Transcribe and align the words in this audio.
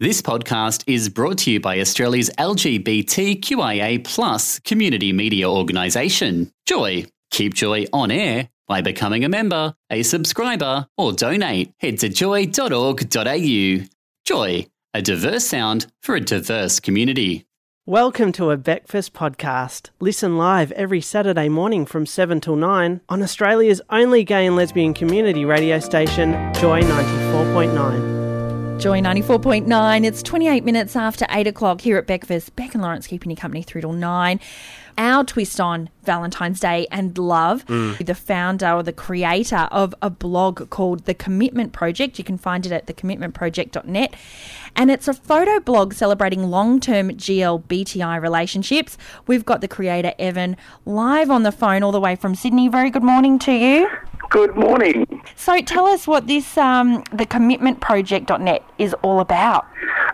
This 0.00 0.20
podcast 0.20 0.82
is 0.88 1.08
brought 1.08 1.38
to 1.38 1.52
you 1.52 1.60
by 1.60 1.78
Australia's 1.78 2.28
LGBTQIA 2.36 4.02
plus 4.02 4.58
community 4.58 5.12
media 5.12 5.48
organisation, 5.48 6.50
Joy. 6.66 7.06
Keep 7.30 7.54
Joy 7.54 7.86
on 7.92 8.10
air 8.10 8.48
by 8.66 8.80
becoming 8.80 9.24
a 9.24 9.28
member, 9.28 9.72
a 9.90 10.02
subscriber, 10.02 10.88
or 10.98 11.12
donate. 11.12 11.72
Head 11.78 12.00
to 12.00 12.08
joy.org.au. 12.08 13.86
Joy, 14.24 14.66
a 14.94 15.00
diverse 15.02 15.46
sound 15.46 15.86
for 16.02 16.16
a 16.16 16.20
diverse 16.20 16.80
community. 16.80 17.46
Welcome 17.86 18.32
to 18.32 18.50
a 18.50 18.58
Bekfast 18.58 19.12
podcast. 19.12 19.90
Listen 20.00 20.36
live 20.36 20.72
every 20.72 21.02
Saturday 21.02 21.48
morning 21.48 21.86
from 21.86 22.04
7 22.04 22.40
till 22.40 22.56
9 22.56 23.00
on 23.08 23.22
Australia's 23.22 23.80
only 23.90 24.24
gay 24.24 24.44
and 24.44 24.56
lesbian 24.56 24.92
community 24.92 25.44
radio 25.44 25.78
station, 25.78 26.32
Joy 26.54 26.82
94.9. 26.82 28.13
Joy 28.78 29.00
94.9. 29.00 30.04
It's 30.04 30.22
28 30.22 30.64
minutes 30.64 30.96
after 30.96 31.26
8 31.30 31.46
o'clock 31.46 31.80
here 31.80 31.96
at 31.96 32.06
Bekfast. 32.06 32.54
Beck 32.56 32.74
and 32.74 32.82
Lawrence 32.82 33.06
keeping 33.06 33.30
you 33.30 33.36
company 33.36 33.62
through 33.62 33.80
till 33.80 33.92
9. 33.92 34.40
Our 34.98 35.24
twist 35.24 35.60
on 35.60 35.90
Valentine's 36.02 36.60
Day 36.60 36.86
and 36.90 37.16
love, 37.16 37.64
mm. 37.66 38.04
the 38.04 38.14
founder 38.14 38.70
or 38.70 38.82
the 38.82 38.92
creator 38.92 39.68
of 39.70 39.94
a 40.02 40.10
blog 40.10 40.68
called 40.70 41.04
The 41.04 41.14
Commitment 41.14 41.72
Project. 41.72 42.18
You 42.18 42.24
can 42.24 42.36
find 42.36 42.66
it 42.66 42.72
at 42.72 42.86
thecommitmentproject.net. 42.86 44.14
And 44.76 44.90
it's 44.90 45.08
a 45.08 45.14
photo 45.14 45.60
blog 45.60 45.94
celebrating 45.94 46.50
long 46.50 46.78
term 46.80 47.10
GLBTI 47.10 48.20
relationships. 48.20 48.98
We've 49.26 49.44
got 49.44 49.60
the 49.60 49.68
creator, 49.68 50.12
Evan, 50.18 50.56
live 50.84 51.30
on 51.30 51.42
the 51.42 51.52
phone 51.52 51.82
all 51.82 51.92
the 51.92 52.00
way 52.00 52.16
from 52.16 52.34
Sydney. 52.34 52.68
Very 52.68 52.90
good 52.90 53.04
morning 53.04 53.38
to 53.40 53.52
you. 53.52 53.88
Good 54.30 54.56
morning. 54.56 55.22
So 55.36 55.60
tell 55.60 55.86
us 55.86 56.06
what 56.06 56.26
this, 56.26 56.56
um, 56.58 57.04
the 57.12 57.26
commitmentproject.net 57.26 58.64
is 58.78 58.94
all 59.02 59.20
about. 59.20 59.66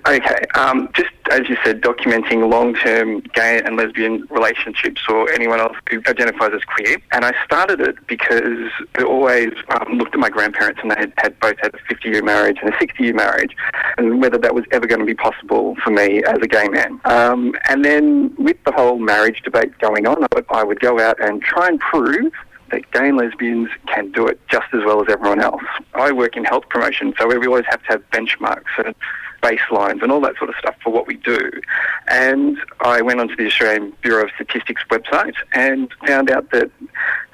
Okay, 0.06 0.44
um, 0.54 0.88
just 0.94 1.10
as 1.30 1.48
you 1.48 1.56
said, 1.64 1.80
documenting 1.82 2.50
long-term 2.50 3.20
gay 3.34 3.62
and 3.64 3.76
lesbian 3.76 4.26
relationships 4.30 5.02
or 5.08 5.30
anyone 5.30 5.60
else 5.60 5.76
who 5.88 5.98
identifies 6.08 6.52
as 6.54 6.62
queer. 6.64 6.96
And 7.12 7.24
I 7.24 7.32
started 7.44 7.80
it 7.80 7.96
because 8.06 8.70
I 8.96 9.02
always 9.02 9.52
um, 9.68 9.98
looked 9.98 10.14
at 10.14 10.20
my 10.20 10.30
grandparents 10.30 10.80
and 10.82 10.90
they 10.90 10.96
had, 10.96 11.12
had 11.18 11.38
both 11.40 11.58
had 11.60 11.74
a 11.74 11.94
50-year 11.94 12.22
marriage 12.22 12.58
and 12.62 12.72
a 12.72 12.76
60-year 12.78 13.14
marriage 13.14 13.54
and 13.98 14.20
whether 14.20 14.38
that 14.38 14.54
was 14.54 14.64
ever 14.72 14.86
going 14.86 15.00
to 15.00 15.06
be 15.06 15.14
possible 15.14 15.76
for 15.84 15.90
me 15.90 16.24
as 16.24 16.38
a 16.42 16.48
gay 16.48 16.68
man. 16.68 17.00
Um, 17.04 17.54
and 17.68 17.84
then 17.84 18.34
with 18.36 18.56
the 18.64 18.72
whole 18.72 18.98
marriage 18.98 19.42
debate 19.42 19.78
going 19.78 20.06
on, 20.06 20.24
I 20.24 20.28
would, 20.34 20.46
I 20.48 20.64
would 20.64 20.80
go 20.80 20.98
out 20.98 21.22
and 21.22 21.42
try 21.42 21.68
and 21.68 21.78
prove 21.78 22.32
that 22.70 22.90
gay 22.92 23.08
and 23.08 23.18
lesbians 23.18 23.68
can 23.86 24.10
do 24.12 24.26
it 24.26 24.40
just 24.48 24.66
as 24.72 24.80
well 24.84 25.00
as 25.02 25.08
everyone 25.08 25.40
else. 25.40 25.62
I 25.94 26.12
work 26.12 26.36
in 26.36 26.44
health 26.44 26.68
promotion, 26.68 27.14
so 27.18 27.26
we 27.26 27.46
always 27.46 27.66
have 27.68 27.82
to 27.84 27.88
have 27.88 28.10
benchmarks 28.10 28.84
and 28.84 28.94
baselines 29.42 30.02
and 30.02 30.12
all 30.12 30.20
that 30.20 30.36
sort 30.36 30.50
of 30.50 30.56
stuff 30.56 30.76
for 30.82 30.92
what 30.92 31.06
we 31.06 31.16
do. 31.16 31.50
And 32.08 32.58
I 32.80 33.00
went 33.00 33.20
onto 33.20 33.36
the 33.36 33.46
Australian 33.46 33.92
Bureau 34.02 34.24
of 34.24 34.30
Statistics 34.34 34.82
website 34.90 35.34
and 35.52 35.92
found 36.06 36.30
out 36.30 36.50
that 36.50 36.70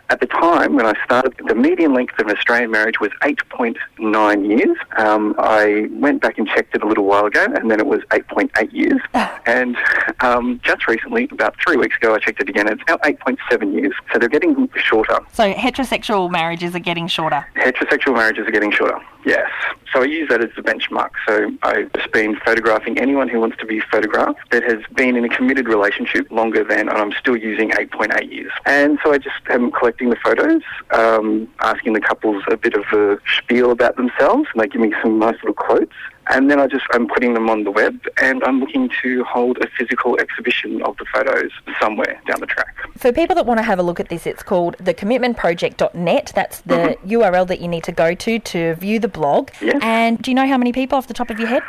at 0.09 0.21
the 0.21 0.27
time 0.27 0.75
when 0.77 0.87
I 0.87 0.95
started, 1.05 1.35
the 1.47 1.55
median 1.55 1.93
length 1.93 2.19
of 2.19 2.27
an 2.27 2.37
Australian 2.37 2.71
marriage 2.71 3.01
was 3.01 3.11
8.9 3.23 4.49
years. 4.49 4.77
Um, 4.97 5.35
I 5.39 5.89
went 5.91 6.23
back 6.23 6.39
and 6.39 6.47
checked 6.47 6.75
it 6.75 6.83
a 6.83 6.87
little 6.87 7.05
while 7.05 7.27
ago, 7.27 7.45
and 7.45 7.71
then 7.71 7.81
it 7.81 7.87
was 7.87 8.01
8.8 8.11 8.73
years. 8.73 9.01
and 9.47 9.77
um, 10.21 10.61
just 10.63 10.87
recently, 10.87 11.29
about 11.33 11.57
three 11.65 11.77
weeks 11.77 11.97
ago, 11.97 12.15
I 12.15 12.19
checked 12.19 12.41
it 12.41 12.49
again, 12.49 12.69
and 12.69 12.79
it's 12.81 12.89
now 12.89 12.97
8.7 12.99 13.73
years. 13.73 13.93
So 14.13 14.19
they're 14.19 14.29
getting 14.29 14.69
shorter. 14.77 15.19
So 15.33 15.53
heterosexual 15.53 16.31
marriages 16.31 16.75
are 16.75 16.81
getting 16.81 17.09
shorter. 17.09 17.47
Heterosexual 17.57 18.15
marriages 18.15 18.47
are 18.47 18.53
getting 18.53 18.71
shorter, 18.71 19.01
yes. 19.27 19.51
So 19.93 20.03
I 20.03 20.05
use 20.07 20.29
that 20.31 20.43
as 20.43 20.51
the 20.57 20.63
benchmark. 20.63 21.11
So 21.27 21.51
I've 21.63 21.93
just 21.93 22.11
been 22.13 22.37
photographing 22.37 22.99
anyone 22.99 23.29
who 23.29 23.41
wants 23.41 23.57
to 23.59 23.67
be 23.67 23.81
photographed 23.81 24.51
that 24.51 24.63
has 24.63 24.79
been 24.95 25.17
in 25.17 25.25
a 25.25 25.29
committed 25.29 25.69
relationship 25.69 26.31
longer 26.31 26.65
than, 26.65 26.89
and 26.89 26.97
I'm 26.97 27.13
still 27.13 27.37
using 27.37 27.71
8.8 27.71 28.33
years. 28.33 28.53
And 28.65 28.99
so 29.05 29.13
I 29.13 29.19
just 29.19 29.37
am 29.51 29.71
collecting 29.71 30.11
the 30.11 30.17
photos, 30.17 30.63
um, 30.93 31.49
asking 31.61 31.93
the 31.93 32.01
couples 32.01 32.43
a 32.51 32.57
bit 32.57 32.75
of 32.75 32.85
a 32.93 33.19
spiel 33.37 33.71
about 33.71 33.97
themselves, 33.97 34.49
and 34.55 34.63
they 34.63 34.69
give 34.69 34.81
me 34.81 34.95
some 35.03 35.19
nice 35.19 35.37
little 35.37 35.55
quotes. 35.55 35.95
And 36.29 36.51
then 36.51 36.59
I 36.59 36.67
just 36.67 36.85
I'm 36.93 37.07
putting 37.07 37.35
them 37.35 37.49
on 37.49 37.65
the 37.65 37.71
web, 37.71 38.01
and 38.21 38.43
I'm 38.45 38.61
looking 38.61 38.91
to 39.03 39.25
hold 39.25 39.59
a 39.59 39.69
physical 39.79 40.19
exhibition 40.19 40.83
of 40.83 40.97
the 40.97 41.05
photos 41.13 41.51
somewhere 41.81 42.21
down 42.27 42.41
the 42.41 42.47
track. 42.47 42.75
For 42.97 43.13
people 43.13 43.37
that 43.37 43.47
want 43.47 43.59
to 43.59 43.63
have 43.63 43.79
a 43.79 43.83
look 43.83 44.01
at 44.01 44.09
this, 44.09 44.27
it's 44.27 44.43
called 44.43 44.77
thecommitmentproject.net. 44.79 46.33
That's 46.35 46.61
the 46.63 46.75
mm-hmm. 46.75 47.09
URL 47.09 47.47
that 47.47 47.61
you 47.61 47.69
need 47.69 47.85
to 47.85 47.93
go 47.93 48.15
to 48.15 48.39
to 48.39 48.75
view 48.75 48.99
the 48.99 49.09
blog. 49.09 49.51
Yes. 49.61 49.79
And 49.83 50.21
do 50.21 50.31
you 50.31 50.35
know 50.35 50.47
how 50.47 50.59
many 50.59 50.73
people 50.73 50.99
off 50.99 51.07
the 51.07 51.15
top 51.15 51.31
of 51.31 51.39
your 51.39 51.49
head? 51.49 51.63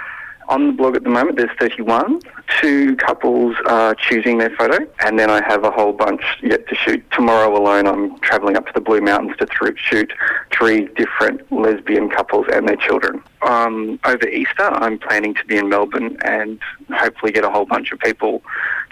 On 0.49 0.67
the 0.67 0.73
blog 0.73 0.95
at 0.95 1.03
the 1.03 1.09
moment, 1.09 1.37
there's 1.37 1.51
31. 1.59 2.21
Two 2.61 2.95
couples 2.95 3.55
are 3.65 3.93
choosing 3.95 4.37
their 4.37 4.49
photo, 4.51 4.77
and 5.05 5.19
then 5.19 5.29
I 5.29 5.43
have 5.45 5.65
a 5.65 5.71
whole 5.71 5.91
bunch 5.91 6.21
yet 6.41 6.67
to 6.69 6.75
shoot. 6.75 7.03
Tomorrow 7.11 7.57
alone, 7.57 7.85
I'm 7.85 8.17
travelling 8.19 8.55
up 8.55 8.65
to 8.67 8.73
the 8.73 8.79
Blue 8.79 9.01
Mountains 9.01 9.35
to 9.39 9.45
th- 9.45 9.77
shoot 9.77 10.13
three 10.51 10.87
different 10.95 11.51
lesbian 11.51 12.09
couples 12.09 12.45
and 12.51 12.67
their 12.67 12.77
children. 12.77 13.21
Um, 13.41 13.99
over 14.05 14.27
Easter, 14.27 14.63
I'm 14.63 14.97
planning 14.97 15.33
to 15.35 15.45
be 15.45 15.57
in 15.57 15.67
Melbourne 15.67 16.17
and 16.23 16.59
hopefully 16.93 17.33
get 17.33 17.43
a 17.43 17.49
whole 17.49 17.65
bunch 17.65 17.91
of 17.91 17.99
people 17.99 18.41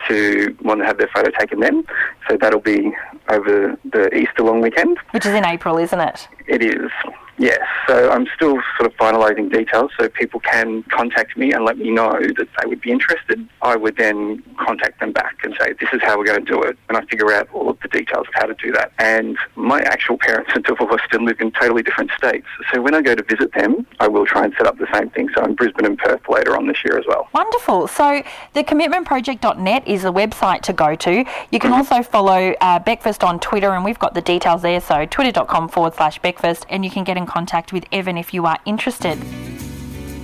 to 0.10 0.56
want 0.62 0.82
to 0.82 0.86
have 0.86 0.98
their 0.98 1.08
photo 1.08 1.32
taken 1.32 1.62
then. 1.62 1.86
So 2.28 2.36
that'll 2.36 2.60
be 2.60 2.94
over 3.30 3.78
the 3.86 4.14
Easter 4.14 4.44
long 4.44 4.60
weekend. 4.60 4.98
Which 5.12 5.26
is 5.26 5.34
in 5.34 5.46
April, 5.46 5.78
isn't 5.78 6.00
it? 6.00 6.28
It 6.48 6.62
is, 6.62 6.92
yes. 7.38 7.60
So 7.88 8.10
I'm 8.10 8.28
still 8.36 8.60
sort 8.78 8.92
of 8.92 8.98
finalising 8.98 9.52
details 9.52 9.92
so 10.00 10.10
people 10.10 10.40
can 10.40 10.84
contact 10.84 11.38
me 11.38 11.54
and 11.54 11.66
let 11.66 11.78
me 11.78 11.92
know 11.92 12.14
that 12.14 12.48
they 12.60 12.66
would 12.66 12.82
be 12.82 12.92
interested. 12.92 13.48
I 13.62 13.76
would 13.76 13.98
then 13.98 14.44
contact 14.58 15.00
them 15.00 15.12
back 15.12 15.38
and 15.44 15.56
say, 15.60 15.74
this 15.80 15.90
is 15.94 16.02
how 16.02 16.18
we're 16.18 16.26
going 16.26 16.46
to 16.46 16.52
do 16.52 16.62
it. 16.64 16.78
And 16.90 16.98
I 16.98 17.06
figure 17.06 17.32
out 17.34 17.50
all 17.54 17.65
details 17.98 18.28
of 18.28 18.34
how 18.34 18.46
to 18.46 18.54
do 18.56 18.72
that. 18.74 18.92
And 19.00 19.38
my 19.56 19.82
actual 19.82 20.18
parents 20.18 20.52
are 20.56 20.60
divorced 20.60 21.12
and 21.12 21.26
live 21.26 21.40
in 21.40 21.52
totally 21.52 21.84
different 21.84 22.12
states. 22.18 22.48
So 22.74 22.82
when 22.82 22.94
I 22.94 23.02
go 23.02 23.16
to 23.16 23.24
visit 23.24 23.54
them, 23.54 23.88
I 24.00 24.08
will 24.08 24.26
try 24.26 24.46
and 24.46 24.54
set 24.58 24.68
up 24.68 24.78
the 24.78 24.88
same 24.94 25.10
thing. 25.12 25.30
So 25.36 25.42
I'm 25.42 25.56
Brisbane 25.56 25.86
and 25.86 25.98
Perth 25.98 26.22
later 26.30 26.58
on 26.58 26.68
this 26.68 26.78
year 26.84 26.98
as 26.98 27.06
well. 27.08 27.30
Wonderful. 27.34 27.88
So 27.88 28.24
thecommitmentproject.net 28.56 29.88
is 29.88 30.04
a 30.06 30.12
website 30.12 30.62
to 30.64 30.74
go 30.74 30.96
to. 30.96 31.26
You 31.52 31.60
can 31.60 31.72
also 31.72 32.04
follow 32.04 32.54
uh, 32.62 32.80
Bekfast 32.80 33.24
on 33.26 33.40
Twitter, 33.40 33.72
and 33.72 33.86
we've 33.86 34.00
got 34.00 34.14
the 34.14 34.22
details 34.22 34.62
there. 34.62 34.82
So 34.82 35.06
twitter.com 35.06 35.70
forward 35.70 35.96
slash 35.96 36.20
Bekfast, 36.22 36.66
and 36.70 36.84
you 36.84 36.92
can 36.92 37.04
get 37.04 37.18
in 37.18 37.26
contact 37.26 37.72
with 37.74 37.86
Evan 37.92 38.18
if 38.18 38.34
you 38.34 38.46
are 38.46 38.60
interested. 38.66 39.18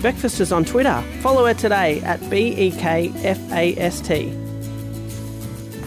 Bekfast 0.01 0.39
is 0.41 0.51
on 0.51 0.65
Twitter. 0.65 1.01
Follow 1.21 1.45
her 1.45 1.53
today 1.53 2.01
at 2.01 2.21
E 2.23 2.29
B-E-K-F-A-S-T. 2.29 3.21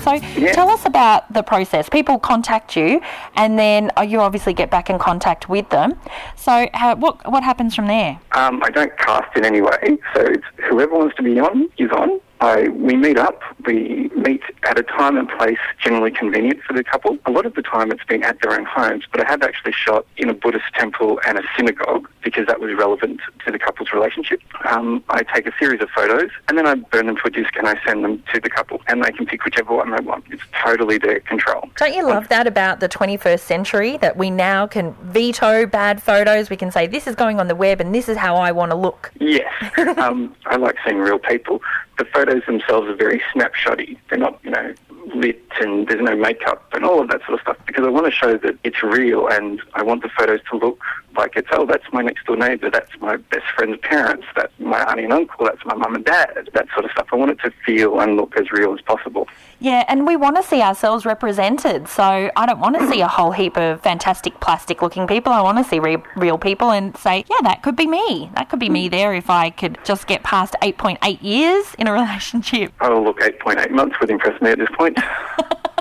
So 0.05 0.13
Yeah. 0.37 0.53
tell 0.53 0.69
us 0.69 0.85
about 0.85 1.33
the 1.33 1.43
process. 1.43 1.89
People 1.89 2.19
contact 2.19 2.77
you, 2.77 3.01
and 3.37 3.59
then 3.59 3.91
uh, 3.97 4.03
you 4.03 4.21
obviously 4.21 4.53
get 4.53 4.71
back 4.71 4.91
in 4.91 4.99
contact 4.99 5.49
with 5.49 5.69
them. 5.71 5.99
So 6.37 6.69
how, 6.75 6.95
what 6.97 7.31
what 7.31 7.43
happens 7.43 7.75
from 7.75 7.87
there? 7.87 8.19
Um, 8.33 8.63
I 8.63 8.71
don't 8.71 8.97
cast 8.99 9.35
in 9.37 9.45
any 9.45 9.63
way, 9.63 9.99
so 10.15 10.21
it's 10.21 10.45
whoever 10.69 10.95
wants 10.99 11.17
to 11.17 11.23
be 11.23 11.41
on 11.41 11.71
is 11.79 11.91
on. 11.91 12.21
I, 12.45 12.69
we 12.69 12.95
meet 12.95 13.17
up. 13.17 13.41
We 13.67 14.11
meet 14.15 14.43
at 14.65 14.79
a 14.79 14.83
time 14.83 15.17
and 15.17 15.27
place 15.29 15.59
generally 15.83 16.11
convenient 16.11 16.63
for 16.63 16.75
the 16.75 16.85
couple. 16.85 17.17
A 17.25 17.31
lot 17.31 17.47
of 17.47 17.55
the 17.55 17.63
time 17.63 17.91
it's 17.91 18.05
been 18.05 18.23
at 18.23 18.41
their 18.43 18.53
own 18.53 18.67
homes, 18.67 19.05
but 19.11 19.25
I 19.25 19.31
have 19.31 19.43
actually 19.43 19.73
shot 19.73 20.07
in 20.19 20.29
a 20.29 20.35
Buddhist 20.35 20.67
temple 20.75 21.21
and 21.27 21.39
a 21.39 21.43
synagogue 21.57 22.07
because 22.23 22.47
that 22.47 22.61
was 22.61 22.75
relevant 22.75 23.21
to 23.47 23.51
the 23.51 23.59
couple's 23.59 23.93
relationship. 23.93 24.43
Um, 24.67 25.03
I 25.09 25.23
take 25.23 25.47
a 25.47 25.53
series 25.59 25.81
of 25.81 25.89
photos 25.91 26.31
and 26.49 26.59
then 26.59 26.67
I 26.67 26.75
burn 26.75 27.07
them 27.07 27.17
to 27.17 27.23
a 27.27 27.31
disc 27.31 27.57
and 27.57 27.67
I 27.67 27.81
send 27.87 28.05
them 28.05 28.23
to 28.35 28.41
the 28.41 28.51
couple 28.51 28.83
and 28.89 29.03
they 29.03 29.13
can 29.13 29.25
pick 29.25 29.45
whichever 29.45 29.75
one 29.75 29.91
they 29.91 30.01
want. 30.01 30.25
It's 30.31 30.43
totally 30.63 30.99
their 30.99 31.21
control. 31.21 31.71
Don't 31.77 31.95
you 31.95 32.07
love 32.07 32.29
that 32.29 32.47
about 32.47 32.81
the 32.81 32.91
21st 32.91 33.41
century 33.41 33.97
that 33.99 34.19
we 34.19 34.31
now 34.31 34.67
can 34.67 34.95
veto 35.03 35.65
bad 35.65 36.03
photos? 36.03 36.51
We 36.51 36.57
can 36.57 36.71
say 36.71 36.87
this 36.87 37.07
is 37.07 37.15
going 37.15 37.41
on 37.41 37.49
the 37.49 37.55
web 37.55 37.81
and 37.81 37.95
this 37.95 38.09
is 38.09 38.19
how 38.19 38.37
I 38.37 38.53
want 38.53 38.71
to 38.73 38.77
look. 38.77 39.13
Yes. 39.19 39.51
um, 39.99 40.35
I 40.45 40.57
like 40.57 40.77
seeing 40.85 40.99
real 40.99 41.19
people. 41.19 41.63
The 41.99 42.05
photos 42.07 42.43
themselves 42.47 42.89
are 42.89 42.97
very 42.97 43.23
snapshotty. 43.35 43.99
They're 44.09 44.19
not, 44.19 44.41
you 44.43 44.51
know, 44.51 44.75
lit 45.15 45.43
and 45.61 45.87
there's 45.87 46.01
no 46.01 46.17
makeup 46.17 46.67
and 46.73 46.85
all 46.85 47.01
of 47.01 47.09
that 47.09 47.21
sort 47.21 47.35
of 47.35 47.41
stuff 47.41 47.57
because 47.67 47.85
I 47.85 47.91
want 47.91 48.07
to 48.07 48.13
show 48.13 48.37
that 48.39 48.59
it's 48.65 48.83
real 48.83 49.29
and 49.29 49.61
I 49.75 49.83
want 49.83 50.03
the 50.03 50.09
photos 50.09 50.41
to 50.51 50.57
look 50.57 50.83
like 51.17 51.37
it's, 51.37 51.49
oh, 51.53 51.67
that's 51.67 51.85
my 51.93 52.03
next 52.03 52.25
door 52.27 52.37
neighbour, 52.37 52.71
that's 52.71 52.91
my 53.01 53.17
best 53.17 53.45
friend's 53.57 53.79
parents, 53.83 54.27
that's 54.37 54.53
my 54.59 54.81
auntie 54.91 55.05
and 55.05 55.13
uncle, 55.13 55.47
that's 55.47 55.65
my 55.65 55.75
mum 55.75 55.95
and 55.95 56.05
dad, 56.05 56.51
that 56.53 56.67
sort 56.73 56.85
of 56.85 56.91
stuff. 56.93 57.09
I 57.13 57.17
want 57.17 57.31
it 57.31 57.41
to 57.41 57.53
feel 57.65 58.01
and 58.01 58.17
look 58.17 58.37
as 58.37 58.51
real 58.51 58.75
as 58.75 58.81
possible. 58.81 59.29
Yeah, 59.61 59.85
and 59.89 60.07
we 60.07 60.17
want 60.17 60.37
to 60.37 60.43
see 60.43 60.61
ourselves 60.61 61.07
represented. 61.07 61.89
So 61.89 62.31
I 62.37 62.47
don't 62.47 62.61
want 62.61 62.79
to 62.79 62.89
see 62.89 63.01
a 63.01 63.09
whole 63.09 63.33
heap 63.33 63.57
of 63.57 63.81
fantastic 63.81 64.39
plastic 64.41 64.83
looking 64.83 65.07
people. 65.07 65.33
I 65.33 65.41
want 65.41 65.59
to 65.59 65.65
see 65.65 65.79
re- 65.79 66.03
real 66.17 66.39
people 66.39 66.71
and 66.71 66.97
say, 66.97 67.25
yeah, 67.31 67.39
that 67.43 67.63
could 67.63 67.77
be 67.77 67.87
me. 67.87 68.31
That 68.35 68.49
could 68.49 68.61
be 68.61 68.69
me 68.69 68.89
there 68.89 69.15
if 69.15 69.31
I 69.31 69.51
could 69.51 69.79
just 69.85 70.07
get 70.07 70.23
past 70.23 70.55
8.8 70.63 71.23
years 71.23 71.75
in 71.79 71.87
a 71.87 71.93
relationship. 71.95 72.73
Oh, 72.81 73.03
look, 73.03 73.21
8.8 73.21 73.71
months 73.71 73.97
would 74.01 74.11
impress 74.11 74.41
me 74.43 74.51
at 74.51 74.59
this 74.59 74.69
point. 74.77 74.99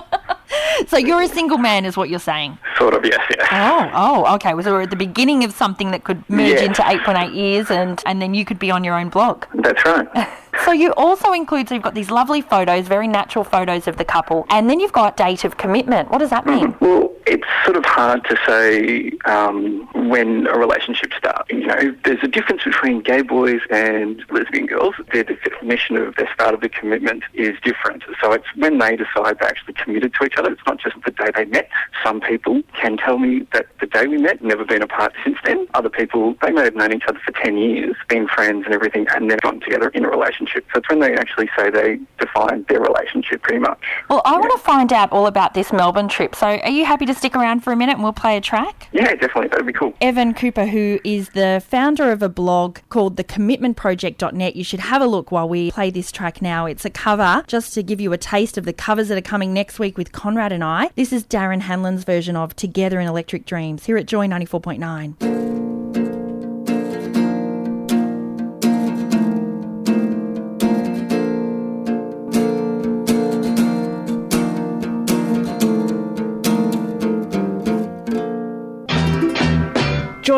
so 0.86 0.96
you're 0.96 1.22
a 1.22 1.28
single 1.28 1.58
man, 1.58 1.84
is 1.84 1.96
what 1.96 2.08
you're 2.10 2.18
saying? 2.18 2.58
Sort 2.78 2.94
of, 2.94 3.04
yes, 3.04 3.20
yes. 3.36 3.48
Oh, 3.52 3.90
oh, 3.94 4.34
okay. 4.36 4.50
So 4.62 4.72
we're 4.72 4.82
at 4.82 4.90
the 4.90 4.96
beginning 4.96 5.44
of 5.44 5.52
something 5.52 5.90
that 5.92 6.04
could 6.04 6.28
merge 6.28 6.60
Yeah. 6.60 6.64
into 6.66 6.82
8.8 6.82 7.34
years, 7.34 7.70
and 7.70 8.02
and 8.06 8.20
then 8.20 8.34
you 8.34 8.44
could 8.44 8.58
be 8.58 8.70
on 8.70 8.84
your 8.84 8.98
own 8.98 9.08
blog. 9.08 9.44
That's 9.54 9.84
right. 9.84 10.08
So 10.64 10.70
you 10.72 10.92
also 10.92 11.32
include, 11.32 11.68
so 11.68 11.74
you've 11.74 11.82
got 11.82 11.94
these 11.94 12.12
lovely 12.12 12.40
photos, 12.40 12.86
very 12.86 13.08
natural 13.08 13.44
photos 13.44 13.86
of 13.88 13.96
the 13.96 14.04
couple, 14.04 14.46
and 14.48 14.70
then 14.70 14.78
you've 14.80 14.92
got 14.92 15.16
date 15.16 15.44
of 15.44 15.56
commitment. 15.58 16.10
What 16.10 16.18
does 16.18 16.30
that 16.30 16.46
mean? 16.46 16.72
Mm-hmm. 16.74 16.84
Well, 16.84 17.10
it's 17.26 17.46
sort 17.64 17.76
of 17.76 17.84
hard 17.84 18.24
to 18.24 18.36
say 18.46 19.12
um, 19.24 19.88
when 20.10 20.46
a 20.46 20.58
relationship 20.58 21.12
starts. 21.16 21.50
You 21.50 21.66
know, 21.66 21.94
there's 22.04 22.22
a 22.22 22.28
difference 22.28 22.64
between 22.64 23.00
gay 23.00 23.22
boys 23.22 23.60
and 23.70 24.22
lesbian 24.30 24.66
girls. 24.66 24.94
Their 25.12 25.24
definition 25.24 25.96
of 25.96 26.14
their 26.16 26.28
start 26.34 26.54
of 26.54 26.60
the 26.60 26.68
commitment 26.68 27.24
is 27.32 27.56
different. 27.62 28.02
So 28.20 28.32
it's 28.32 28.46
when 28.56 28.78
they 28.78 28.96
decide 28.96 29.38
they're 29.38 29.48
actually 29.48 29.74
committed 29.74 30.14
to 30.14 30.24
each 30.24 30.36
other. 30.36 30.52
It's 30.52 30.62
not 30.66 30.78
just 30.78 30.96
the 31.04 31.10
day 31.10 31.30
they 31.34 31.44
met. 31.46 31.68
Some 32.02 32.20
people 32.20 32.62
can 32.74 32.96
tell 32.96 33.18
me 33.18 33.46
that 33.52 33.66
the 33.80 33.86
day 33.86 34.06
we 34.06 34.18
met, 34.18 34.42
never 34.42 34.64
been 34.64 34.82
apart 34.82 35.14
since 35.24 35.38
then. 35.44 35.66
Other 35.74 35.90
people, 35.90 36.36
they 36.42 36.50
may 36.50 36.64
have 36.64 36.74
known 36.74 36.92
each 36.92 37.04
other 37.08 37.20
for 37.24 37.32
10 37.32 37.56
years, 37.56 37.96
been 38.08 38.28
friends 38.28 38.64
and 38.66 38.74
everything, 38.74 39.06
and 39.14 39.30
then 39.30 39.38
gotten 39.38 39.60
together 39.60 39.88
in 39.88 40.04
a 40.04 40.08
relationship. 40.08 40.66
So 40.72 40.80
it's 40.80 40.88
when 40.88 41.00
they 41.00 41.14
actually 41.14 41.48
say 41.56 41.70
they 41.70 41.98
define 42.18 42.64
their 42.68 42.80
relationship 42.80 43.42
pretty 43.42 43.60
much. 43.60 43.80
Well, 44.10 44.22
I 44.24 44.32
want 44.32 44.52
to 44.52 44.58
find 44.58 44.92
out 44.92 45.10
all 45.12 45.26
about 45.26 45.54
this 45.54 45.72
Melbourne 45.72 46.08
trip. 46.08 46.34
So 46.34 46.46
are 46.46 46.70
you 46.70 46.84
happy 46.84 47.06
to 47.14 47.18
stick 47.18 47.36
around 47.36 47.60
for 47.60 47.72
a 47.72 47.76
minute 47.76 47.94
and 47.94 48.02
we'll 48.02 48.12
play 48.12 48.36
a 48.36 48.40
track? 48.40 48.88
Yeah, 48.92 49.14
definitely. 49.14 49.48
That'd 49.48 49.66
be 49.66 49.72
cool. 49.72 49.94
Evan 50.00 50.34
Cooper, 50.34 50.66
who 50.66 50.98
is 51.04 51.30
the 51.30 51.62
founder 51.66 52.10
of 52.12 52.22
a 52.22 52.28
blog 52.28 52.78
called 52.88 53.16
thecommitmentproject.net. 53.16 54.56
You 54.56 54.64
should 54.64 54.80
have 54.80 55.02
a 55.02 55.06
look 55.06 55.30
while 55.32 55.48
we 55.48 55.70
play 55.70 55.90
this 55.90 56.12
track 56.12 56.42
now. 56.42 56.66
It's 56.66 56.84
a 56.84 56.90
cover 56.90 57.44
just 57.46 57.74
to 57.74 57.82
give 57.82 58.00
you 58.00 58.12
a 58.12 58.18
taste 58.18 58.58
of 58.58 58.64
the 58.64 58.72
covers 58.72 59.08
that 59.08 59.18
are 59.18 59.22
coming 59.22 59.52
next 59.52 59.78
week 59.78 59.96
with 59.96 60.12
Conrad 60.12 60.52
and 60.52 60.64
I. 60.64 60.90
This 60.96 61.12
is 61.12 61.24
Darren 61.24 61.62
Hanlon's 61.62 62.04
version 62.04 62.36
of 62.36 62.54
Together 62.56 63.00
in 63.00 63.06
Electric 63.06 63.46
Dreams 63.46 63.86
here 63.86 63.96
at 63.96 64.06
Joy 64.06 64.26
94.9. 64.26 65.53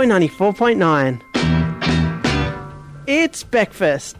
94.9. 0.08 1.20
It's 3.06 3.44
breakfast. 3.44 4.16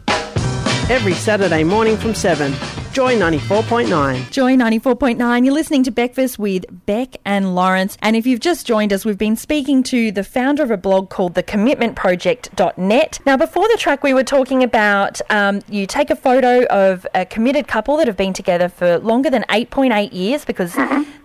Every 0.89 1.13
Saturday 1.13 1.63
morning 1.63 1.97
from 1.97 2.13
7. 2.13 2.53
Joy 2.97 3.15
94.9. 3.19 4.31
Joy 4.31 4.55
94.9. 4.55 5.45
You're 5.45 5.53
listening 5.53 5.83
to 5.83 5.91
Bekfast 5.91 6.39
with 6.39 6.65
Beck 6.87 7.17
and 7.25 7.53
Lawrence. 7.53 7.95
And 8.01 8.15
if 8.15 8.25
you've 8.25 8.39
just 8.39 8.65
joined 8.65 8.91
us, 8.91 9.05
we've 9.05 9.19
been 9.19 9.35
speaking 9.35 9.83
to 9.83 10.11
the 10.11 10.23
founder 10.23 10.63
of 10.63 10.71
a 10.71 10.77
blog 10.77 11.11
called 11.11 11.35
thecommitmentproject.net. 11.35 13.19
Now, 13.23 13.37
before 13.37 13.67
the 13.67 13.77
track, 13.77 14.01
we 14.01 14.15
were 14.15 14.23
talking 14.23 14.63
about 14.63 15.21
um, 15.29 15.61
you 15.69 15.85
take 15.85 16.09
a 16.09 16.15
photo 16.15 16.65
of 16.71 17.05
a 17.13 17.23
committed 17.23 17.67
couple 17.67 17.97
that 17.97 18.07
have 18.07 18.17
been 18.17 18.33
together 18.33 18.67
for 18.67 18.97
longer 18.97 19.29
than 19.29 19.43
8.8 19.43 20.11
years, 20.11 20.43
because 20.43 20.73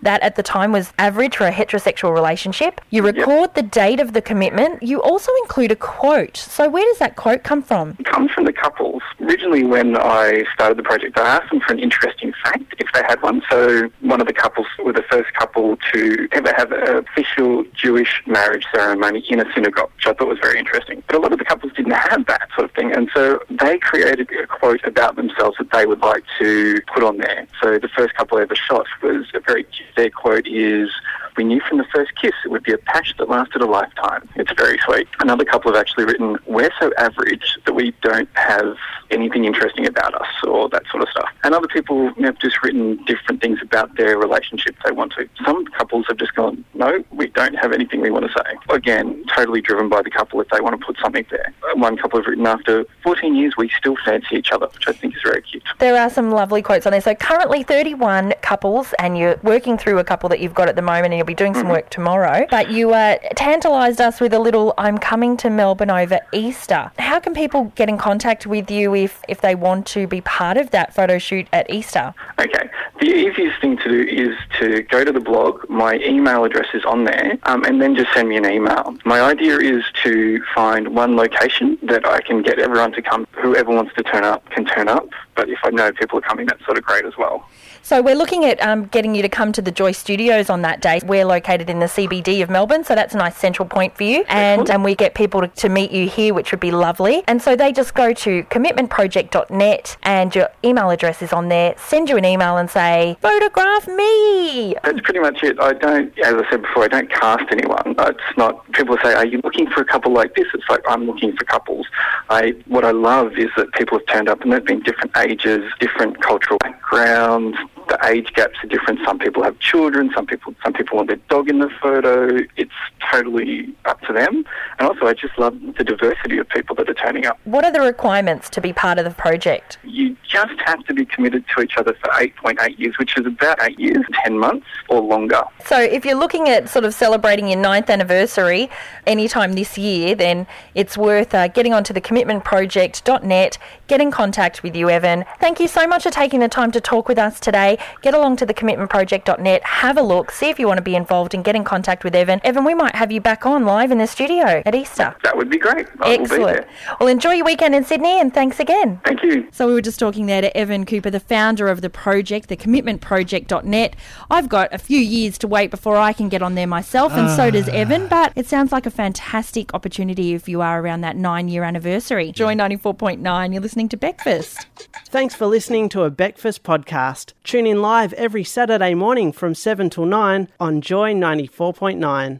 that 0.03 0.21
at 0.21 0.35
the 0.35 0.43
time 0.43 0.71
was 0.71 0.93
average 0.99 1.37
for 1.37 1.47
a 1.47 1.51
heterosexual 1.51 2.13
relationship. 2.13 2.81
You 2.91 3.03
record 3.03 3.55
the 3.55 3.63
date 3.63 3.99
of 3.99 4.13
the 4.13 4.21
commitment. 4.21 4.83
You 4.83 5.01
also 5.01 5.31
include 5.41 5.71
a 5.71 5.75
quote. 5.75 6.37
So, 6.37 6.69
where 6.69 6.85
does 6.85 6.99
that 6.99 7.15
quote 7.15 7.43
come 7.43 7.63
from? 7.63 7.95
It 7.97 8.05
comes 8.05 8.29
from 8.31 8.45
the 8.45 8.53
couples. 8.53 9.01
Originally, 9.21 9.63
when 9.63 9.97
I 9.97 10.43
started 10.53 10.77
the 10.77 10.83
project, 10.83 11.17
I 11.17 11.37
asked 11.37 11.49
them 11.49 11.62
for 11.65 11.73
an 11.73 11.79
interesting 11.79 12.33
fact 12.43 12.75
if 12.79 12.87
they 12.93 13.01
had 13.03 13.21
one. 13.21 13.41
So, 13.49 13.89
one 14.01 14.21
of 14.21 14.27
the 14.27 14.33
couples 14.33 14.67
were 14.83 14.93
the 14.93 15.03
first 15.09 15.33
couple 15.33 15.77
to 15.93 16.27
ever 16.31 16.53
have 16.55 16.71
an 16.71 16.97
official 16.97 17.63
Jewish 17.73 18.21
marriage 18.25 18.65
ceremony 18.73 19.23
in 19.29 19.39
a 19.39 19.45
synagogue, 19.53 19.91
which 19.95 20.07
I 20.07 20.13
thought 20.13 20.27
was 20.27 20.39
very 20.39 20.59
interesting. 20.59 21.03
But 21.07 21.15
a 21.15 21.19
lot 21.19 21.33
of 21.33 21.39
the 21.39 21.45
couples 21.45 21.73
didn't 21.73 21.93
have 21.93 22.25
that 22.27 22.49
sort 22.55 22.69
of 22.69 22.75
thing, 22.75 22.91
and 22.93 23.09
so 23.13 23.39
they 23.49 23.77
created 23.77 24.29
a 24.31 24.47
quote 24.47 24.83
about 24.85 25.15
themselves 25.15 25.57
that 25.57 25.71
they 25.71 25.85
would 25.85 26.01
like 26.01 26.23
to 26.39 26.79
put 26.93 27.03
on 27.03 27.17
there. 27.17 27.47
So, 27.61 27.79
the 27.79 27.89
first 27.89 28.13
couple 28.15 28.37
ever 28.39 28.55
shot 28.55 28.87
was 29.01 29.27
a 29.33 29.39
very 29.39 29.65
their 29.95 30.09
quote 30.09 30.47
is. 30.47 30.89
We 31.37 31.43
knew 31.43 31.61
from 31.67 31.77
the 31.77 31.85
first 31.93 32.11
kiss 32.19 32.33
it 32.45 32.51
would 32.51 32.63
be 32.63 32.73
a 32.73 32.77
patch 32.77 33.15
that 33.17 33.29
lasted 33.29 33.61
a 33.61 33.65
lifetime. 33.65 34.27
It's 34.35 34.51
very 34.53 34.77
sweet. 34.85 35.07
Another 35.19 35.45
couple 35.45 35.71
have 35.71 35.79
actually 35.79 36.05
written, 36.05 36.37
We're 36.45 36.71
so 36.79 36.91
average 36.97 37.57
that 37.65 37.73
we 37.73 37.93
don't 38.01 38.29
have 38.35 38.75
anything 39.11 39.45
interesting 39.45 39.85
about 39.85 40.13
us 40.15 40.27
or 40.47 40.69
that 40.69 40.83
sort 40.89 41.03
of 41.03 41.09
stuff. 41.09 41.29
And 41.43 41.53
other 41.53 41.67
people 41.67 42.13
have 42.21 42.39
just 42.39 42.61
written 42.63 43.03
different 43.05 43.41
things 43.41 43.59
about 43.61 43.95
their 43.95 44.17
relationship 44.17 44.75
they 44.83 44.91
want 44.91 45.13
to. 45.13 45.27
Some 45.45 45.65
couples 45.67 46.05
have 46.07 46.17
just 46.17 46.35
gone, 46.35 46.63
No, 46.73 47.03
we 47.11 47.27
don't 47.27 47.55
have 47.55 47.71
anything 47.71 48.01
we 48.01 48.11
want 48.11 48.25
to 48.25 48.31
say. 48.31 48.57
Again, 48.69 49.23
totally 49.35 49.61
driven 49.61 49.89
by 49.89 50.01
the 50.01 50.09
couple 50.09 50.41
if 50.41 50.49
they 50.49 50.61
want 50.61 50.79
to 50.79 50.85
put 50.85 50.97
something 50.99 51.25
there. 51.29 51.53
One 51.75 51.97
couple 51.97 52.19
have 52.19 52.27
written, 52.27 52.45
After 52.45 52.85
14 53.03 53.35
years, 53.35 53.55
we 53.57 53.69
still 53.69 53.95
fancy 54.03 54.35
each 54.35 54.51
other, 54.51 54.67
which 54.73 54.87
I 54.87 54.93
think 54.93 55.15
is 55.15 55.21
very 55.23 55.41
cute. 55.41 55.63
There 55.79 55.99
are 55.99 56.09
some 56.09 56.31
lovely 56.31 56.61
quotes 56.61 56.85
on 56.85 56.91
there. 56.91 57.01
So 57.01 57.15
currently 57.15 57.63
31 57.63 58.33
couples, 58.41 58.93
and 58.99 59.17
you're 59.17 59.37
working 59.43 59.77
through 59.77 59.99
a 59.99 60.03
couple 60.03 60.29
that 60.29 60.39
you've 60.39 60.53
got 60.53 60.67
at 60.67 60.75
the 60.75 60.81
moment, 60.81 61.13
and 61.13 61.22
you'll 61.23 61.27
be 61.27 61.33
doing 61.33 61.53
some 61.53 61.69
work 61.69 61.89
tomorrow. 61.89 62.45
But 62.49 62.69
you 62.69 62.93
uh, 62.93 63.17
tantalised 63.35 64.01
us 64.01 64.19
with 64.19 64.33
a 64.33 64.39
little 64.39 64.73
"I'm 64.77 64.97
coming 64.97 65.37
to 65.37 65.49
Melbourne 65.49 65.89
over 65.89 66.19
Easter." 66.33 66.91
How 66.99 67.19
can 67.19 67.33
people 67.33 67.71
get 67.75 67.87
in 67.87 67.97
contact 67.97 68.45
with 68.45 68.69
you 68.69 68.93
if 68.93 69.21
if 69.29 69.39
they 69.39 69.55
want 69.55 69.87
to 69.87 70.05
be 70.05 70.19
part 70.21 70.57
of 70.57 70.71
that 70.71 70.93
photo 70.93 71.17
shoot 71.17 71.47
at 71.53 71.69
Easter? 71.69 72.13
Okay. 72.39 72.69
The 72.99 73.07
easiest 73.07 73.59
thing 73.61 73.77
to 73.77 73.89
do 73.89 74.01
is 74.01 74.35
to 74.59 74.83
go 74.83 75.03
to 75.03 75.11
the 75.11 75.19
blog. 75.19 75.69
My 75.69 75.95
email 75.95 76.43
address 76.43 76.67
is 76.73 76.83
on 76.85 77.05
there, 77.05 77.37
um, 77.43 77.63
and 77.63 77.81
then 77.81 77.95
just 77.95 78.13
send 78.13 78.29
me 78.29 78.37
an 78.37 78.45
email. 78.45 78.95
My 79.05 79.21
idea 79.21 79.57
is 79.59 79.83
to 80.03 80.43
find 80.53 80.89
one 80.89 81.15
location 81.15 81.77
that 81.83 82.05
I 82.05 82.21
can 82.21 82.41
get 82.41 82.59
everyone 82.59 82.91
to 82.93 83.01
come. 83.01 83.27
Whoever 83.31 83.73
wants 83.73 83.93
to 83.95 84.03
turn 84.03 84.23
up 84.23 84.49
can 84.51 84.65
turn 84.65 84.89
up, 84.89 85.07
but 85.35 85.49
if 85.49 85.59
I 85.63 85.69
know 85.69 85.91
people 85.91 86.19
are 86.19 86.21
coming, 86.21 86.45
that's 86.45 86.63
sort 86.65 86.77
of 86.77 86.83
great 86.83 87.05
as 87.05 87.17
well. 87.17 87.47
So 87.85 88.01
we're 88.01 88.15
looking 88.15 88.45
at 88.45 88.61
um, 88.61 88.85
getting 88.85 89.13
you 89.13 89.21
to 89.21 89.27
come 89.27 89.51
to 89.51 89.61
the 89.61 89.69
Joy 89.71 89.91
Studios 89.91 90.49
on 90.49 90.61
that 90.61 90.79
day. 90.79 91.01
We're 91.13 91.25
located 91.25 91.69
in 91.69 91.77
the 91.77 91.85
CBD 91.85 92.41
of 92.41 92.49
Melbourne, 92.49 92.83
so 92.83 92.95
that's 92.95 93.13
a 93.13 93.19
nice 93.19 93.37
central 93.37 93.67
point 93.69 93.95
for 93.95 94.01
you. 94.01 94.25
And 94.29 94.67
and 94.67 94.83
we 94.83 94.95
get 94.95 95.13
people 95.13 95.41
to, 95.41 95.47
to 95.47 95.69
meet 95.69 95.91
you 95.91 96.09
here, 96.09 96.33
which 96.33 96.49
would 96.49 96.59
be 96.59 96.71
lovely. 96.71 97.23
And 97.27 97.39
so 97.39 97.55
they 97.55 97.71
just 97.71 97.93
go 97.93 98.13
to 98.13 98.41
commitmentproject.net, 98.45 99.97
and 100.01 100.33
your 100.33 100.49
email 100.65 100.89
address 100.89 101.21
is 101.21 101.31
on 101.31 101.49
there. 101.49 101.75
Send 101.77 102.09
you 102.09 102.17
an 102.17 102.25
email 102.25 102.57
and 102.57 102.67
say, 102.67 103.15
photograph 103.21 103.87
me. 103.87 104.73
That's 104.83 105.01
pretty 105.01 105.19
much 105.19 105.43
it. 105.43 105.59
I 105.59 105.73
don't, 105.73 106.17
as 106.17 106.33
I 106.33 106.49
said 106.49 106.63
before, 106.63 106.85
I 106.85 106.87
don't 106.87 107.11
cast 107.11 107.43
anyone. 107.51 107.93
It's 107.99 108.35
not. 108.35 108.71
People 108.71 108.97
say, 109.03 109.13
"Are 109.13 109.27
you 109.27 109.39
looking 109.43 109.67
for 109.69 109.81
a 109.81 109.85
couple 109.85 110.11
like 110.11 110.33
this?" 110.33 110.47
It's 110.55 110.67
like 110.67 110.81
I'm 110.87 111.05
looking 111.05 111.37
for 111.37 111.45
couples. 111.45 111.85
I 112.31 112.55
what 112.65 112.85
I 112.85 112.91
love 112.91 113.33
is 113.37 113.51
that 113.55 113.71
people 113.73 113.99
have 113.99 114.07
turned 114.07 114.29
up 114.29 114.41
and 114.41 114.51
they've 114.51 114.65
been 114.65 114.81
different 114.81 115.15
ages, 115.15 115.71
different 115.79 116.23
cultural 116.23 116.57
backgrounds. 116.57 117.55
The 117.87 117.99
age 118.05 118.33
gaps 118.33 118.57
are 118.63 118.67
different. 118.67 118.99
Some 119.05 119.19
people 119.19 119.43
have 119.43 119.59
children. 119.59 120.11
Some 120.15 120.25
people, 120.25 120.55
some 120.63 120.73
people 120.73 120.97
want 120.97 121.09
their 121.09 121.19
dog 121.29 121.49
in 121.49 121.59
the 121.59 121.69
photo. 121.81 122.39
It's 122.55 122.71
totally 123.11 123.73
to 124.03 124.13
them. 124.13 124.45
And 124.79 124.87
also, 124.87 125.05
I 125.05 125.13
just 125.13 125.37
love 125.37 125.57
the 125.77 125.83
diversity 125.83 126.37
of 126.37 126.47
people 126.49 126.75
that 126.75 126.89
are 126.89 126.93
turning 126.93 127.25
up. 127.25 127.39
What 127.45 127.65
are 127.65 127.71
the 127.71 127.81
requirements 127.81 128.49
to 128.51 128.61
be 128.61 128.73
part 128.73 128.97
of 128.99 129.05
the 129.05 129.11
project? 129.11 129.77
You 129.83 130.15
just 130.27 130.59
have 130.65 130.83
to 130.85 130.93
be 130.93 131.05
committed 131.05 131.45
to 131.55 131.63
each 131.63 131.77
other 131.77 131.93
for 132.01 132.09
8.8 132.11 132.79
years, 132.79 132.97
which 132.97 133.17
is 133.17 133.25
about 133.25 133.61
eight 133.61 133.79
years, 133.79 134.03
10 134.23 134.37
months 134.37 134.65
or 134.89 134.99
longer. 135.01 135.43
So 135.65 135.79
if 135.79 136.05
you're 136.05 136.17
looking 136.17 136.49
at 136.49 136.69
sort 136.69 136.85
of 136.85 136.93
celebrating 136.93 137.47
your 137.47 137.59
ninth 137.59 137.89
anniversary 137.89 138.69
anytime 139.05 139.53
this 139.53 139.77
year, 139.77 140.15
then 140.15 140.47
it's 140.73 140.97
worth 140.97 141.33
uh, 141.33 141.47
getting 141.49 141.73
onto 141.73 141.93
the 141.93 142.01
commitmentproject.net, 142.01 143.57
get 143.87 144.01
in 144.01 144.11
contact 144.11 144.63
with 144.63 144.75
you, 144.75 144.89
Evan. 144.89 145.25
Thank 145.39 145.59
you 145.59 145.67
so 145.67 145.85
much 145.87 146.03
for 146.03 146.11
taking 146.11 146.39
the 146.39 146.49
time 146.49 146.71
to 146.71 146.81
talk 146.81 147.07
with 147.07 147.17
us 147.17 147.39
today. 147.39 147.77
Get 148.01 148.13
along 148.13 148.37
to 148.37 148.45
the 148.45 148.53
commitmentproject.net, 148.53 149.63
have 149.63 149.97
a 149.97 150.01
look, 150.01 150.31
see 150.31 150.49
if 150.49 150.59
you 150.59 150.67
want 150.67 150.77
to 150.79 150.83
be 150.83 150.95
involved 150.95 151.33
and 151.33 151.43
get 151.43 151.55
in 151.55 151.63
contact 151.63 152.03
with 152.03 152.15
Evan. 152.15 152.41
Evan, 152.43 152.65
we 152.65 152.73
might 152.73 152.95
have 152.95 153.11
you 153.11 153.21
back 153.21 153.45
on 153.45 153.65
live 153.65 153.91
in 153.93 153.99
the 153.99 154.07
studio 154.07 154.61
at 154.65 154.75
Easter. 154.75 155.15
That 155.23 155.37
would 155.37 155.49
be 155.49 155.57
great. 155.57 155.87
I 156.01 156.09
will 156.09 156.17
be 156.17 156.23
Excellent. 156.23 156.57
there. 156.57 156.69
Well, 156.99 157.07
enjoy 157.07 157.31
your 157.33 157.45
weekend 157.45 157.73
in 157.75 157.85
Sydney 157.85 158.19
and 158.19 158.33
thanks 158.33 158.59
again. 158.59 158.99
Thank 159.05 159.23
you. 159.23 159.47
So 159.51 159.67
we 159.67 159.73
were 159.73 159.81
just 159.81 159.99
talking 159.99 160.25
there 160.25 160.41
to 160.41 160.55
Evan 160.57 160.85
Cooper, 160.85 161.09
the 161.09 161.21
founder 161.21 161.69
of 161.69 161.79
the 161.79 161.89
project, 161.89 162.49
the 162.49 162.57
commitmentproject.net. 162.57 163.95
I've 164.29 164.49
got 164.49 164.73
a 164.73 164.77
few 164.77 164.99
years 164.99 165.37
to 165.37 165.47
wait 165.47 165.71
before 165.71 165.95
I 165.95 166.11
can 166.11 166.27
get 166.27 166.41
on 166.41 166.55
there 166.55 166.67
myself, 166.67 167.13
and 167.13 167.29
so 167.29 167.49
does 167.51 167.69
ah. 167.69 167.73
Evan, 167.73 168.07
but 168.07 168.33
it 168.35 168.47
sounds 168.47 168.71
like 168.71 168.85
a 168.85 168.91
fantastic 168.91 169.73
opportunity 169.73 170.33
if 170.33 170.49
you 170.49 170.61
are 170.61 170.81
around 170.81 171.01
that 171.01 171.15
nine 171.15 171.47
year 171.47 171.63
anniversary. 171.63 172.31
Joy 172.31 172.55
94.9, 172.55 173.53
you're 173.53 173.61
listening 173.61 173.89
to 173.89 173.97
Bekfast. 173.97 174.65
Thanks 175.07 175.35
for 175.35 175.45
listening 175.45 175.89
to 175.89 176.03
a 176.03 176.11
Bekfast 176.11 176.61
podcast. 176.61 177.33
Tune 177.43 177.67
in 177.67 177.81
live 177.81 178.13
every 178.13 178.43
Saturday 178.43 178.93
morning 178.93 179.31
from 179.31 179.53
7 179.53 179.89
till 179.89 180.05
9 180.05 180.49
on 180.59 180.81
Joy 180.81 181.13
94.9. 181.13 182.39